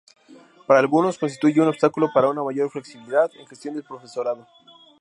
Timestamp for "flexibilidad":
2.71-3.29